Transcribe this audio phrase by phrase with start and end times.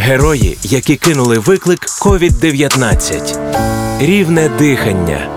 [0.00, 3.38] Герої, які кинули виклик COVID-19.
[4.00, 5.28] Рівне дихання.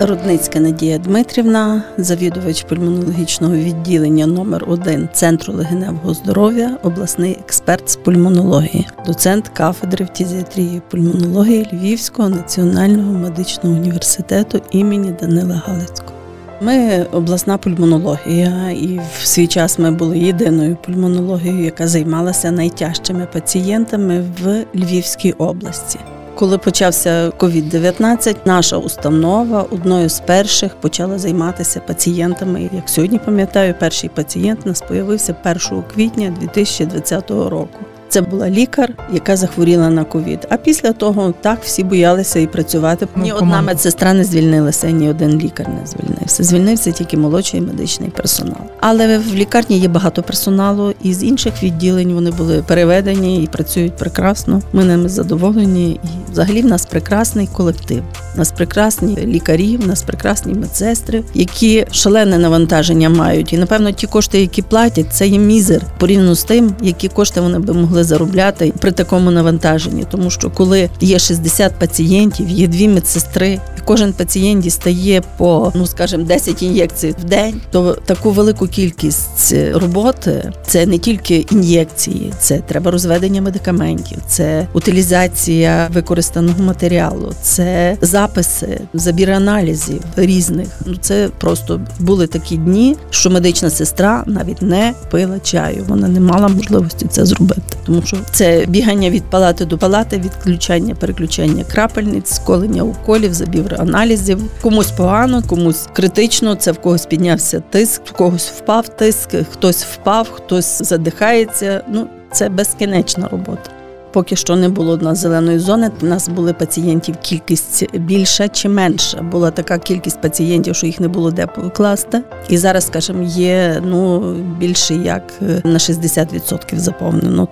[0.00, 8.86] Рудницька Надія Дмитрівна, завідувач пульмонологічного відділення номер 1 Центру легеневого здоров'я, обласний експерт з пульмонології,
[9.06, 16.19] доцент кафедри фтізіатрії пульмонології Львівського національного медичного університету імені Данила Галицького.
[16.62, 24.24] Ми обласна пульмонологія, і в свій час ми були єдиною пульмонологією, яка займалася найтяжчими пацієнтами
[24.42, 25.98] в Львівській області.
[26.34, 32.70] Коли почався COVID-19, наша установа одною з перших почала займатися пацієнтами.
[32.72, 35.34] Як сьогодні пам'ятаю, перший пацієнт нас появився
[35.70, 37.78] 1 квітня 2020 року.
[38.10, 40.46] Це була лікар, яка захворіла на ковід.
[40.50, 43.08] А після того так всі боялися і працювати.
[43.16, 46.44] Ну, Ні одна медсестра не звільнилася, ні один лікар не звільнився.
[46.44, 48.60] Звільнився тільки молодший медичний персонал.
[48.80, 53.96] Але в лікарні є багато персоналу, і з інших відділень вони були переведені і працюють
[53.96, 54.62] прекрасно.
[54.72, 55.90] Ми ними задоволені.
[55.90, 58.02] І взагалі в нас прекрасний колектив.
[58.34, 63.52] У нас прекрасні лікарі, в нас прекрасні медсестри, які шалене навантаження мають.
[63.52, 67.58] І напевно ті кошти, які платять, це є мізер порівняно з тим, які кошти вони
[67.58, 70.04] би могли заробляти при такому навантаженні.
[70.10, 75.86] Тому що коли є 60 пацієнтів, є дві медсестри, і кожен пацієнт дістає по ну
[75.86, 82.58] скажімо, 10 ін'єкцій в день, то таку велику кількість роботи це не тільки ін'єкції, це
[82.58, 90.68] треба розведення медикаментів, це утилізація використаного матеріалу, це записи, забір аналізів різних.
[90.86, 95.84] Ну це просто були такі дні, що медична сестра навіть не пила чаю.
[95.88, 100.94] Вона не мала можливості це зробити, тому що це бігання від палати до палати, відключання,
[100.94, 104.42] переключання крапельниць, колення уколів, забір аналізів.
[104.62, 106.54] Комусь погано, комусь критично.
[106.54, 111.84] Це в когось піднявся тиск, в когось впав тиск, хтось впав, хтось задихається.
[111.88, 113.70] Ну це безкінечна робота.
[114.12, 115.90] Поки що не було в нас зеленої зони.
[116.02, 119.22] У нас були пацієнтів кількість більша чи менша.
[119.22, 122.22] Була така кількість пацієнтів, що їх не було де покласти.
[122.48, 124.20] І зараз, скажімо, є ну
[124.58, 127.48] більше як е, на 60% заповнено.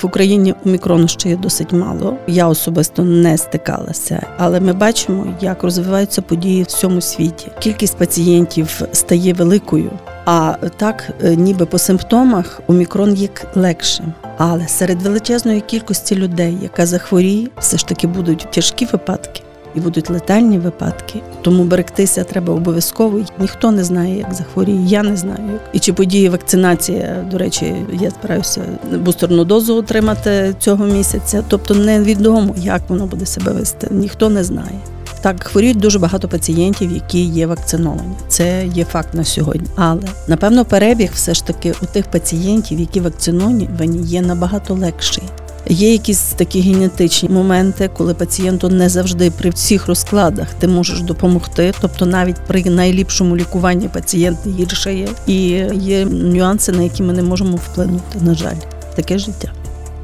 [0.00, 2.16] В Україні омікрону ще є досить мало.
[2.26, 7.48] Я особисто не стикалася, але ми бачимо, як розвиваються події в всьому світі.
[7.60, 9.90] Кількість пацієнтів стає великою.
[10.24, 14.12] А так, е, ніби по симптомах омікрон є легшим.
[14.38, 19.42] Але серед величезної кількості людей, яка захворіє, все ж таки будуть тяжкі випадки
[19.74, 21.20] і будуть летальні випадки.
[21.42, 23.20] Тому берегтися треба обов'язково.
[23.38, 24.86] Ніхто не знає, як захворіє.
[24.86, 25.60] Я не знаю.
[25.72, 27.26] І чи подіє вакцинація.
[27.30, 28.60] До речі, я збираюся
[29.04, 31.44] бустерну дозу отримати цього місяця.
[31.48, 33.88] Тобто невідомо, як воно буде себе вести.
[33.90, 34.78] Ніхто не знає.
[35.22, 38.14] Так, хворіють дуже багато пацієнтів, які є вакциновані.
[38.28, 39.68] Це є факт на сьогодні.
[39.76, 43.68] Але напевно перебіг все ж таки у тих пацієнтів, які вакциновані,
[44.04, 45.24] є набагато легший.
[45.68, 51.72] Є якісь такі генетичні моменти, коли пацієнту не завжди при всіх розкладах ти можеш допомогти.
[51.80, 55.36] Тобто, навіть при найліпшому лікуванні пацієнт гіршає, і
[55.74, 58.18] є нюанси, на які ми не можемо вплинути.
[58.20, 58.56] На жаль,
[58.94, 59.52] таке життя.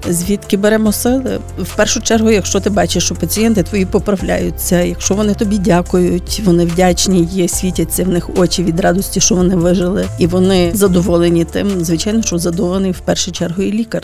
[0.09, 1.39] Звідки беремо сили?
[1.59, 6.65] В першу чергу, якщо ти бачиш, що пацієнти твої поправляються, якщо вони тобі дякують, вони
[6.65, 11.85] вдячні, є, світяться в них очі від радості, що вони вижили, і вони задоволені тим.
[11.85, 14.03] Звичайно, що задоволений в першу чергу і лікар.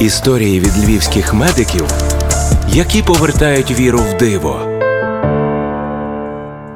[0.00, 1.86] Історії від львівських медиків,
[2.68, 4.77] які повертають віру в диво.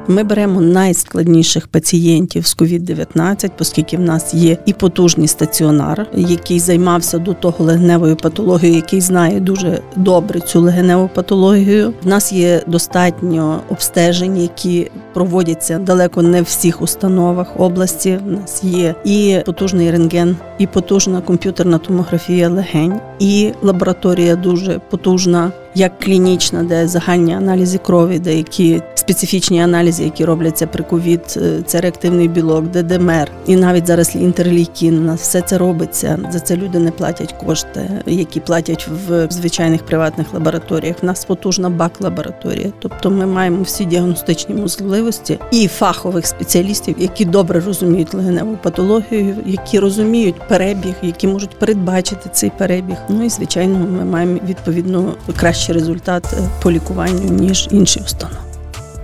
[0.07, 7.17] Ми беремо найскладніших пацієнтів з COVID-19, оскільки в нас є і потужний стаціонар, який займався
[7.17, 11.93] до того легеневою патологією, який знає дуже добре цю легеневу патологію.
[12.03, 18.19] В нас є достатньо обстежень, які проводяться далеко не в всіх установах області.
[18.27, 25.51] У нас є і потужний рентген, і потужна комп'ютерна томографія легень, і лабораторія дуже потужна
[25.75, 31.81] як клінічна, де загальні аналізи крові, деякі специфічні аналізи, які робляться при ковід, е, це
[31.81, 34.97] реактивний білок, ДДМР, і навіть зараз інтерлейкін.
[34.97, 36.19] У нас все це робиться.
[36.31, 40.95] За це люди не платять кошти, які платять в звичайних приватних лабораторіях.
[41.03, 42.71] У нас потужна бак-лабораторія.
[42.79, 49.79] Тобто ми маємо всі діагностичні можливості і фахових спеціалістів, які добре розуміють легеневу патологію, які
[49.79, 52.97] розуміють перебіг, які можуть передбачити цей перебіг.
[53.09, 55.13] Ну і звичайно, ми маємо відповідно
[55.63, 58.37] кращий результат е, по лікуванню ніж інші установи.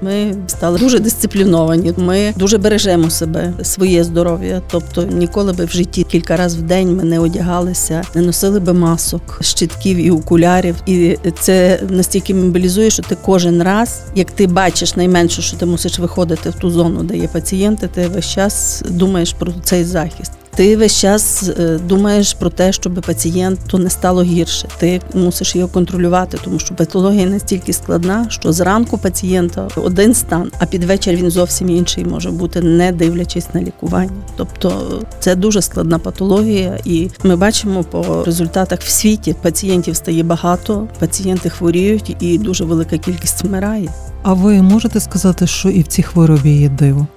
[0.02, 1.94] Ми стали дуже дисципліновані.
[1.98, 4.62] Ми дуже бережемо себе, своє здоров'я.
[4.72, 8.74] Тобто ніколи би в житті кілька разів в день ми не одягалися, не носили би
[8.74, 10.76] масок, щитків і окулярів.
[10.86, 16.00] І це настільки мобілізує, що ти кожен раз, як ти бачиш найменше, що ти мусиш
[16.00, 20.39] виходити в ту зону, де є пацієнти, ти весь час думаєш про цей захист.
[20.60, 24.68] Ти весь час е, думаєш про те, щоб пацієнту не стало гірше.
[24.78, 30.66] Ти мусиш його контролювати, тому що патологія настільки складна, що зранку пацієнта один стан, а
[30.66, 34.12] під вечір він зовсім інший може бути, не дивлячись на лікування.
[34.38, 40.88] Тобто це дуже складна патологія, і ми бачимо по результатах в світі пацієнтів стає багато,
[41.00, 43.90] пацієнти хворіють, і дуже велика кількість вмирає.
[44.24, 47.08] А ви можете сказати, що і в цій хворобі є диво?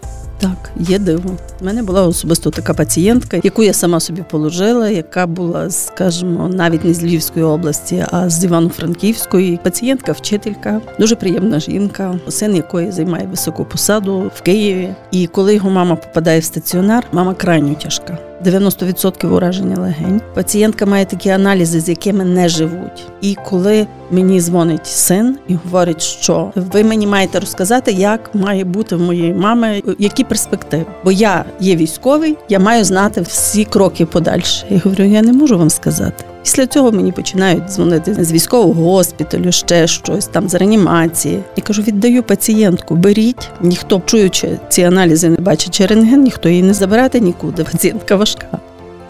[0.42, 1.36] Так, є диво.
[1.60, 6.84] У мене була особисто така пацієнтка, яку я сама собі положила, яка була, скажімо, навіть
[6.84, 9.58] не з Львівської області, а з Івано-Франківської.
[9.62, 14.94] Пацієнтка, вчителька, дуже приємна жінка, син якої займає високу посаду в Києві.
[15.10, 18.18] І коли його мама попадає в стаціонар, мама крайньо тяжка.
[18.44, 20.20] 90% ураження легень.
[20.34, 23.06] Пацієнтка має такі аналізи, з якими не живуть.
[23.20, 28.96] І коли мені дзвонить син і говорить, що ви мені маєте розказати, як має бути
[28.96, 30.87] в моєї мами, які перспективи.
[31.05, 34.67] Бо я є військовий, я маю знати всі кроки подальше.
[34.70, 36.25] Я говорю, я не можу вам сказати.
[36.43, 41.43] Після цього мені починають дзвонити з військового госпіталю, ще щось там з реанімації.
[41.56, 43.50] Я кажу, віддаю пацієнтку, беріть.
[43.61, 47.64] Ніхто чуючи ці аналізи, не бачить рентген, ніхто її не забирати нікуди.
[47.64, 48.58] Пацієнтка важка.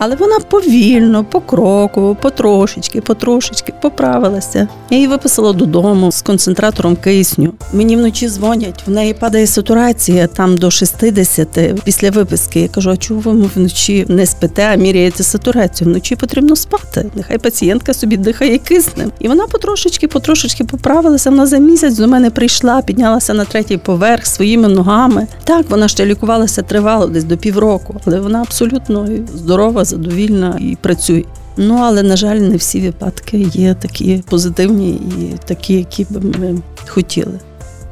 [0.05, 4.69] Але вона повільно, покроково, потрошечки, потрошечки поправилася.
[4.91, 7.53] Я її виписала додому з концентратором кисню.
[7.73, 11.49] Мені вночі дзвонять, в неї падає сатурація там до 60
[11.85, 12.61] після виписки.
[12.61, 15.91] Я кажу, а чого ви вночі не спите, а міряєте сатурацію?
[15.91, 17.11] Вночі потрібно спати.
[17.15, 19.13] Нехай пацієнтка собі дихає киснем.
[19.21, 21.31] І вона потрошечки, потрошечки поправилася.
[21.31, 25.27] Вона за місяць до мене прийшла, піднялася на третій поверх своїми ногами.
[25.45, 31.25] Так, вона ще лікувалася тривало, десь до півроку, але вона абсолютно здорова задовільна і працює.
[31.57, 36.59] Ну але на жаль, не всі випадки є такі позитивні і такі, які б ми
[36.87, 37.41] хотіли.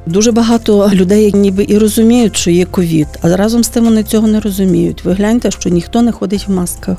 [0.06, 4.28] Дуже багато людей ніби і розуміють, що є ковід, а разом з тим вони цього
[4.28, 5.04] не розуміють.
[5.04, 6.98] Ви гляньте, що ніхто не ходить в масках.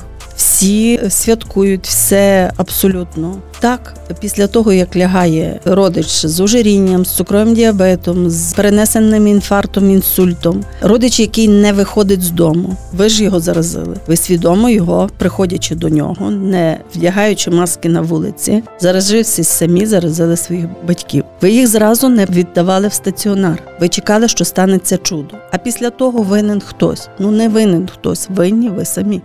[0.62, 3.94] Всі святкують все абсолютно так.
[4.20, 11.20] Після того як лягає родич з ожирінням, з цукровим діабетом, з перенесеним інфарктом, інсультом, родич,
[11.20, 12.76] який не виходить з дому.
[12.92, 13.96] Ви ж його заразили.
[14.06, 20.66] Ви свідомо його, приходячи до нього, не вдягаючи маски на вулиці, заразившись самі, заразили своїх
[20.88, 21.24] батьків.
[21.40, 23.62] Ви їх зразу не віддавали в стаціонар.
[23.80, 25.34] Ви чекали, що станеться чудо.
[25.52, 27.08] А після того винен хтось.
[27.18, 29.22] Ну не винен хтось, винні ви самі.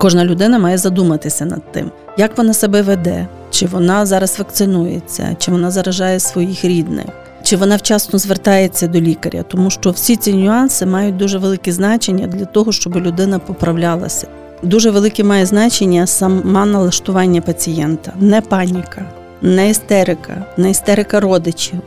[0.00, 5.50] Кожна людина має задуматися над тим, як вона себе веде, чи вона зараз вакцинується, чи
[5.50, 7.06] вона заражає своїх рідних,
[7.42, 12.26] чи вона вчасно звертається до лікаря, тому що всі ці нюанси мають дуже велике значення
[12.26, 14.26] для того, щоб людина поправлялася.
[14.62, 19.04] Дуже велике має значення сама налаштування пацієнта, не паніка,
[19.42, 21.80] не істерика, не істерика родичів.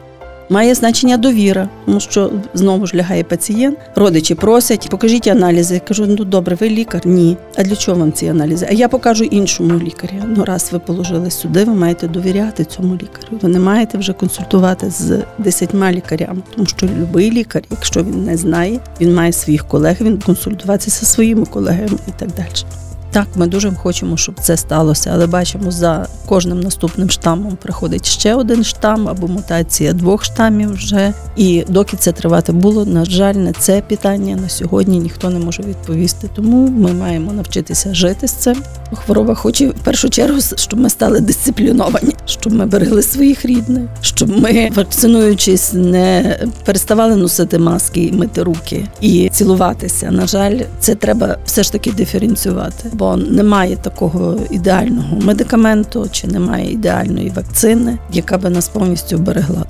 [0.53, 3.77] Має значення довіра, тому що знову ж лягає пацієнт.
[3.95, 5.73] Родичі просять, покажіть аналізи.
[5.73, 7.01] Я кажу, ну добре, ви лікар?
[7.05, 7.37] Ні.
[7.55, 8.67] А для чого вам ці аналізи?
[8.69, 10.13] А я покажу іншому лікарю.
[10.27, 13.39] Ну, раз ви положили сюди, ви маєте довіряти цьому лікарю.
[13.41, 18.37] Ви не маєте вже консультувати з десятьма лікарями, тому що будь-який лікар, якщо він не
[18.37, 22.83] знає, він має своїх колег, він консультуватися зі своїми колегами і так далі.
[23.13, 28.35] Так, ми дуже хочемо, щоб це сталося, але бачимо, за кожним наступним штамом приходить ще
[28.35, 31.13] один штам або мутація двох штамів вже.
[31.35, 35.63] І доки це тривати було, на жаль, на це питання на сьогодні ніхто не може
[35.63, 36.29] відповісти.
[36.35, 38.63] Тому ми маємо навчитися жити з цим.
[38.93, 44.29] Хвороба хоче в першу чергу, щоб ми стали дисципліновані, щоб ми берегли своїх рідних, щоб
[44.41, 50.11] ми, вакцинуючись, не переставали носити маски, і мити руки і цілуватися.
[50.11, 56.71] На жаль, це треба все ж таки диференціювати бо немає такого ідеального медикаменту чи немає
[56.71, 59.65] ідеальної вакцини, яка би нас повністю вберегла.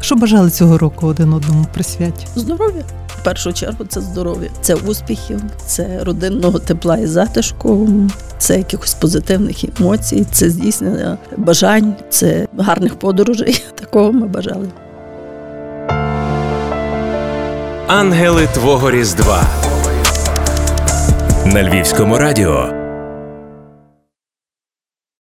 [0.00, 2.26] Що бажали цього року один одному при святі?
[2.36, 2.82] Здоров'я.
[3.20, 7.88] В першу чергу це здоров'я, це успіхів, це родинного тепла і затишку,
[8.38, 13.64] це якихось позитивних емоцій, це здійснення бажань, це гарних подорожей.
[13.74, 14.68] Такого ми бажали.
[17.86, 19.67] Ангели Твого Різдва
[21.46, 22.77] на Львівському радіо.